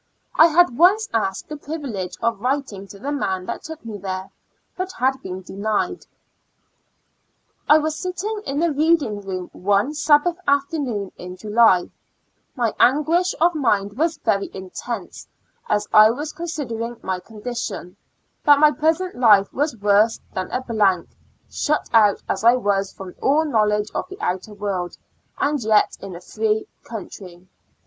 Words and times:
I 0.33 0.47
had 0.47 0.79
once 0.79 1.07
asked 1.13 1.47
the 1.47 1.57
privilege 1.57 2.17
of 2.23 2.41
writing 2.41 2.87
to 2.87 2.97
the 2.97 3.11
man 3.11 3.45
that 3.45 3.61
took 3.61 3.85
me 3.85 3.99
there, 3.99 4.31
but 4.75 4.91
had 4.93 5.21
been 5.21 5.43
denied. 5.43 6.07
I 7.69 7.77
was 7.77 7.99
sitting 7.99 8.41
in 8.47 8.59
the 8.59 8.71
reading 8.71 9.21
room 9.21 9.51
one 9.53 9.93
Sabbath 9.93 10.37
afternoon 10.47 11.11
in 11.17 11.37
July; 11.37 11.91
my 12.55 12.73
anguish 12.79 13.35
of 13.39 13.53
mind 13.53 13.95
was 13.95 14.17
very 14.17 14.49
intense, 14.55 15.27
as 15.69 15.87
I 15.93 16.09
was 16.09 16.33
consider 16.33 16.81
ing 16.81 16.97
my 17.03 17.19
condition— 17.19 17.95
that 18.45 18.57
my 18.59 18.71
present 18.71 19.13
life 19.13 19.53
was 19.53 19.77
worse 19.77 20.19
than 20.33 20.49
a 20.49 20.63
blank, 20.63 21.09
shut 21.47 21.87
out 21.93 22.23
as 22.27 22.43
I 22.43 22.55
was 22.55 22.91
from 22.91 23.13
all 23.21 23.45
knowledge 23.45 23.91
of 23.93 24.09
the 24.09 24.19
outer 24.19 24.55
world, 24.55 24.97
and 25.37 25.61
yet 25.61 25.95
in 26.01 26.15
a 26.15 26.21
free 26.21 26.65
country. 26.83 27.47